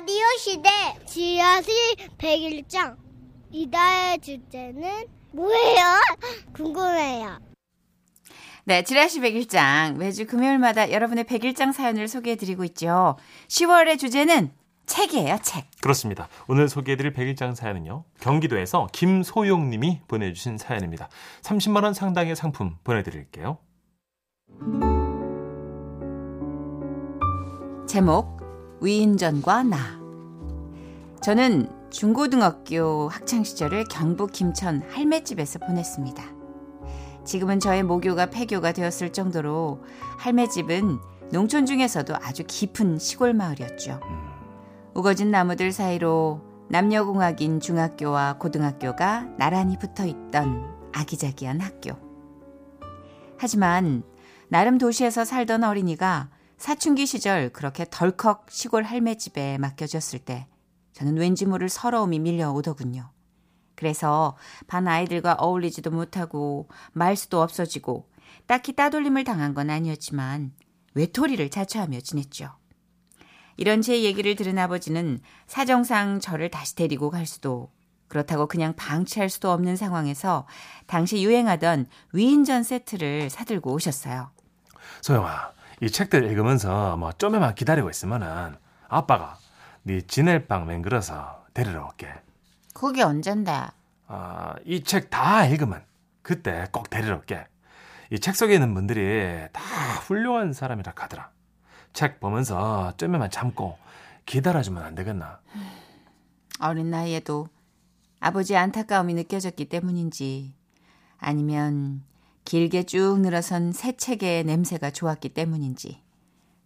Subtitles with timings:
[0.00, 0.70] 라디오 시대
[1.04, 1.74] 지하실
[2.16, 2.96] 101장
[3.50, 6.00] 이달의 주제는 뭐예요?
[6.56, 7.38] 궁금해요.
[8.64, 13.18] 네, 지라시 101장 매주 금요일마다 여러분의 101장 사연을 소개해드리고 있죠.
[13.48, 14.52] 10월의 주제는
[14.86, 15.66] 책이에요, 책.
[15.82, 16.28] 그렇습니다.
[16.48, 18.04] 오늘 소개해드릴 101장 사연은요.
[18.20, 21.10] 경기도에서 김소용 님이 보내주신 사연입니다.
[21.42, 23.58] 30만 원 상당의 상품 보내드릴게요.
[27.86, 28.39] 제목
[28.80, 29.78] 위인전과 나
[31.22, 36.22] 저는 중고등학교 학창 시절을 경북 김천 할매집에서 보냈습니다.
[37.24, 39.84] 지금은 저의 모교가 폐교가 되었을 정도로
[40.18, 40.98] 할매집은
[41.32, 44.00] 농촌 중에서도 아주 깊은 시골 마을이었죠.
[44.94, 51.92] 우거진 나무들 사이로 남녀공학인 중학교와 고등학교가 나란히 붙어 있던 아기자기한 학교.
[53.36, 54.02] 하지만
[54.48, 60.46] 나름 도시에서 살던 어린이가 사춘기 시절 그렇게 덜컥 시골 할매 집에 맡겨졌을 때
[60.92, 63.10] 저는 왠지 모를 서러움이 밀려오더군요.
[63.74, 68.10] 그래서 반 아이들과 어울리지도 못하고 말 수도 없어지고
[68.46, 70.52] 딱히 따돌림을 당한 건 아니었지만
[70.92, 72.50] 외톨이를 자처하며 지냈죠.
[73.56, 77.72] 이런 제 얘기를 들은 아버지는 사정상 저를 다시 데리고 갈 수도
[78.06, 80.46] 그렇다고 그냥 방치할 수도 없는 상황에서
[80.86, 84.30] 당시 유행하던 위인전 세트를 사들고 오셨어요.
[85.00, 88.56] 소영아, 이 책들 읽으면서 뭐 좀에만 기다리고 있으면은
[88.88, 89.38] 아빠가
[89.82, 92.08] 네 지낼 방 맹글어서 데리러 올게.
[92.74, 93.66] 그게 언젠데?
[94.08, 95.82] 아, 이 책 다 읽으면
[96.22, 97.46] 그때 꼭 데리러 올게.
[98.10, 99.60] 이 책 속에 있는 분들이 다
[100.06, 101.30] 훌륭한 사람이라 하더라.
[101.92, 103.78] 책 보면서 좀에만 참고
[104.26, 105.40] 기다려주면 안 되겠나?
[106.60, 107.48] 어린 나이에도
[108.20, 110.54] 아버지의 안타까움이 느껴졌기 때문인지
[111.18, 112.02] 아니면
[112.50, 116.02] 길게 쭉 늘어선 새 책의 냄새가 좋았기 때문인지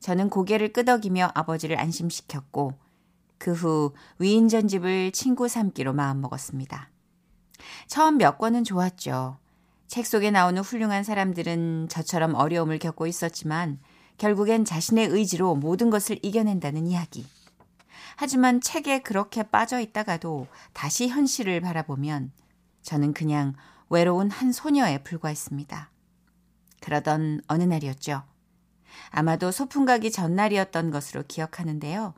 [0.00, 2.72] 저는 고개를 끄덕이며 아버지를 안심시켰고
[3.36, 6.88] 그 후 위인전집을 친구 삼기로 마음먹었습니다.
[7.86, 9.36] 처음 몇 권은 좋았죠.
[9.86, 13.78] 책 속에 나오는 훌륭한 사람들은 저처럼 어려움을 겪고 있었지만
[14.16, 17.26] 결국엔 자신의 의지로 모든 것을 이겨낸다는 이야기.
[18.16, 22.32] 하지만 책에 그렇게 빠져 있다가도 다시 현실을 바라보면
[22.80, 23.54] 저는 그냥
[23.94, 25.90] 외로운 한 소녀에 불과했습니다.
[26.80, 28.24] 그러던 어느 날이었죠.
[29.10, 32.14] 아마도 소풍 가기 전날이었던 것으로 기억하는데요.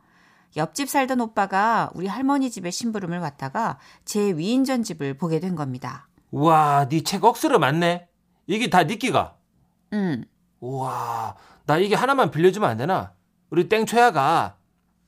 [0.56, 6.08] 옆집 살던 오빠가 우리 할머니 집에 심부름을 왔다가 제 위인전 집을 보게 된 겁니다.
[6.30, 8.08] 우와, 네 책 억수로 많네.
[8.46, 9.36] 이게 다 니끼가.
[9.92, 10.24] 응.
[10.60, 11.36] 우와,
[11.66, 13.12] 나 이게 하나만 빌려주면 안 되나?
[13.50, 14.56] 우리 땡초야가.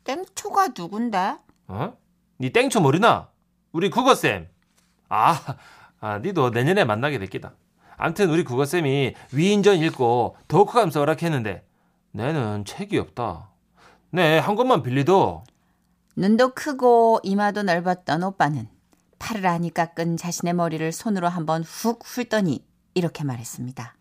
[0.05, 1.37] 땡초가 누군데?
[1.69, 1.97] 어?
[2.41, 3.31] 니 땡초 모르나?
[3.73, 4.49] 우리 국어쌤.
[5.09, 5.57] 아,
[6.01, 7.55] 아, 니도 내년에 만나게 됐기다.
[7.97, 11.67] 암튼 우리 국어쌤이 위인전 읽고 독후감 써라 했는데
[12.13, 13.51] 내는 책이 없다.
[14.11, 15.43] 네, 한 권만 빌리도.
[16.17, 18.69] 눈도 크고 이마도 넓었던 오빠는
[19.19, 22.65] 팔을 아니 깎은 자신의 머리를 손으로 한번 훅 훑더니
[22.95, 23.95] 이렇게 말했습니다.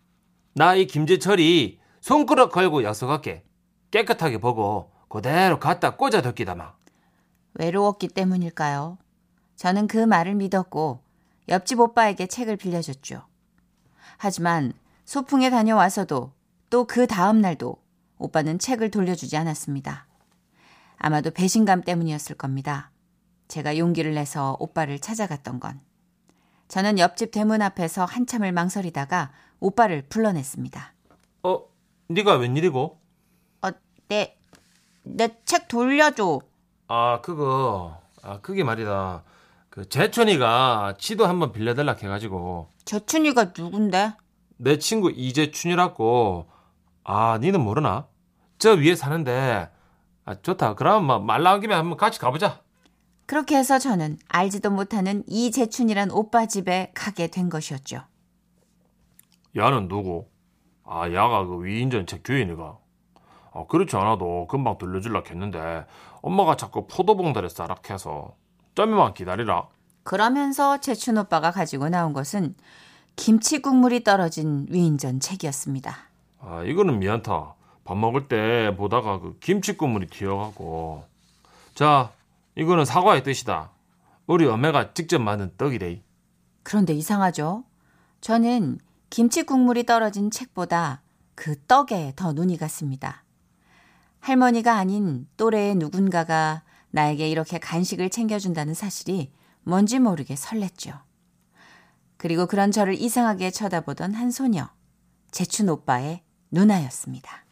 [0.54, 3.44] 나 이 김재철이 손가락 걸고 약속할게.
[3.90, 6.74] 깨끗하게 보고 그대로 갖다 꽂아 뒀기다마.
[7.54, 8.98] 외로웠기 때문일까요?
[9.56, 11.00] 저는 그 말을 믿었고
[11.48, 13.22] 옆집 오빠에게 책을 빌려줬죠.
[14.18, 14.72] 하지만
[15.04, 16.32] 소풍에 다녀와서도
[16.70, 17.76] 또 그 다음 날도
[18.18, 20.06] 오빠는 책을 돌려주지 않았습니다.
[20.96, 22.90] 아마도 배신감 때문이었을 겁니다.
[23.46, 25.80] 제가 용기를 내서 오빠를 찾아갔던 건.
[26.66, 30.92] 저는 옆집 대문 앞에서 한참을 망설이다가 오빠를 불러냈습니다.
[31.44, 31.60] 어,
[32.08, 33.00] 네가 웬일이고?
[33.62, 33.70] 어,
[34.08, 34.36] 내,
[35.04, 36.40] 내 책 돌려줘.
[36.88, 37.98] 아, 그거.
[38.22, 39.22] 아, 그게 말이다.
[39.78, 44.12] 그 재춘이가 지도 한번 빌려달라 해가지고 재춘이가 누군데?
[44.56, 46.50] 내 친구 이재춘이라고.
[47.04, 48.08] 아, 니는 모르나?
[48.58, 49.70] 저 위에 사는데.
[50.24, 50.74] 아, 좋다.
[50.74, 52.60] 그럼 뭐말 나온 김에 한번 같이 가보자.
[53.26, 58.00] 그렇게 해서 저는 알지도 못하는 이재춘이란 오빠 집에 가게 된 것이었죠.
[59.54, 60.26] 야는 누구?
[60.82, 62.78] 아, 야가 그 위인전 책 주인이가.
[63.52, 65.86] 아, 그렇지 않아도 금방 돌려줄라 했는데
[66.20, 68.34] 엄마가 자꾸 포도봉다리 싸락 해서
[68.78, 69.66] 점에만 기다리라.
[70.04, 72.54] 그러면서 재춘 오빠가 가지고 나온 것은
[73.16, 75.96] 김치 국물이 떨어진 위인전 책이었습니다.
[76.40, 77.54] 아, 이거는 미안타.
[77.84, 81.02] 밥 먹을 때 보다가 그 김치 국물이 튀어가고.
[81.74, 82.12] 자,
[82.54, 83.70] 이거는 사과의 뜻이다.
[84.28, 86.00] 우리 엄매가 직접 만든 떡이래.
[86.62, 87.64] 그런데 이상하죠?
[88.20, 88.78] 저는
[89.10, 91.02] 김치 국물이 떨어진 책보다
[91.34, 93.24] 그 떡에 더 눈이 갔습니다.
[94.20, 99.32] 할머니가 아닌 또래의 누군가가 나에게 이렇게 간식을 챙겨준다는 사실이
[99.62, 101.00] 뭔지 모르게 설렜죠.
[102.16, 104.68] 그리고 그런 저를 이상하게 쳐다보던 한 소녀,
[105.30, 107.44] 재춘 오빠의 누나였습니다.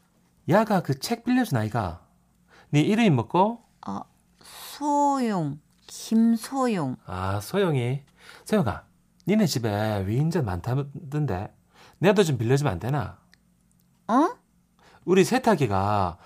[0.49, 2.06] 야가 그 책 빌려준 아이가.
[2.71, 3.62] 네 이름이 뭐고?
[3.87, 4.00] 어,
[4.43, 6.97] 소용, 김소용.
[7.06, 8.03] 아, 소영이.
[8.44, 8.85] 소영아,
[9.29, 11.55] 니네 집에 위인전 많다던데.
[11.99, 13.19] 내도 좀 빌려주면 안 되나?
[14.09, 14.29] 어?
[15.05, 16.19] 우리 세탁기가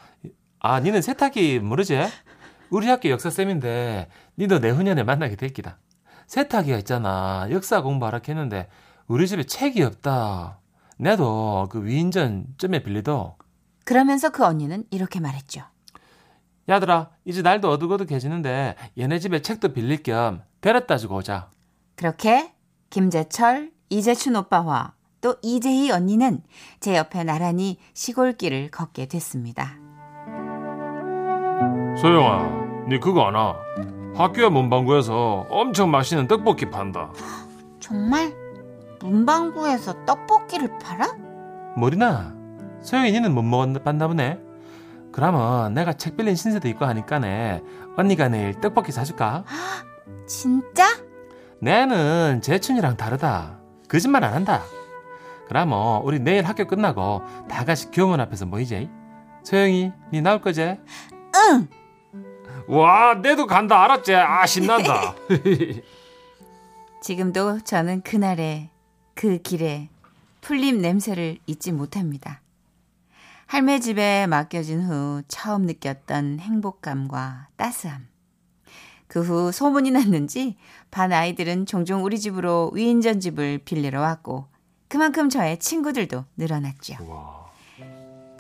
[0.61, 1.99] 아, 니는 세탁기 모르지?
[2.70, 4.08] 우리 학교 역사쌤인데
[4.38, 5.78] 니도 내후년에 만나게 됐기다.
[6.26, 7.49] 세탁기가 있잖아.
[7.50, 8.69] 역사 공부하라 했는데
[9.08, 10.61] 우리 집에 책이 없다.
[10.96, 13.37] 내도 그 위인전 점에 빌리도
[13.84, 15.62] 그러면서 그 언니는 이렇게 말했죠.
[16.69, 21.50] 야들아 이제 날도 어둑어둑해지는데 얘네 집에 책도 빌릴 겸 데려다 주고 오자.
[21.96, 22.52] 그렇게
[22.90, 26.43] 김재철, 이재춘 오빠와 또 이재희 언니는
[26.78, 29.80] 제 옆에 나란히 시골길을 걷게 됐습니다.
[32.00, 33.56] 소영아, 니 그거 아나?
[34.14, 37.12] 학교에 문방구에서 엄청 맛있는 떡볶이 판다.
[37.79, 38.35] 정말
[39.00, 41.08] 문방구에서 떡볶이를 팔아?
[41.76, 42.35] 머리나?
[42.81, 44.41] 소영이 니는 못 먹었나 보네?
[45.12, 47.62] 그러면 내가 책 빌린 신세도 있고 하니까네
[47.99, 49.44] 언니가 내일 떡볶이 사줄까?
[50.26, 50.87] 진짜?
[51.61, 53.58] 내는 재춘이랑 다르다.
[53.88, 54.62] 거짓말 안 한다.
[55.49, 58.88] 그러면 우리 내일 학교 끝나고 다 같이 교문 앞에서 모이지?
[59.43, 60.62] 소영이, 니 나올 거지?
[60.62, 61.69] 응.
[62.67, 64.15] 와, 내도 간다 알았지?
[64.15, 65.15] 아 신난다.
[67.03, 68.71] 지금도 저는 그날의
[69.15, 69.89] 그 길에
[70.41, 72.41] 풀림 냄새를 잊지 못합니다.
[73.47, 78.07] 할매 집에 맡겨진 후 처음 느꼈던 행복감과 따스함.
[79.09, 80.56] 그 후 소문이 났는지
[80.93, 84.47] 반 아이들은 종종 우리 집으로 위인전 집을 빌리러 왔고
[84.89, 86.95] 그만큼 저의 친구들도 늘어났죠.
[87.09, 87.40] 와,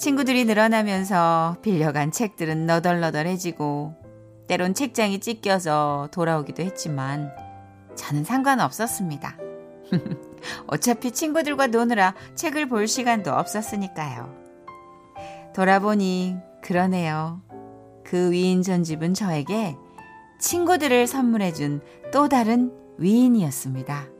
[0.00, 3.94] 친구들이 늘어나면서 빌려간 책들은 너덜너덜해지고
[4.48, 7.30] 때론 책장이 찢겨서 돌아오기도 했지만
[7.96, 9.36] 저는 상관없었습니다.
[10.68, 14.34] 어차피 친구들과 노느라 책을 볼 시간도 없었으니까요.
[15.54, 17.42] 돌아보니 그러네요.
[18.02, 19.76] 그 위인 전 집은 저에게
[20.40, 24.19] 친구들을 선물해준 또 다른 위인이었습니다.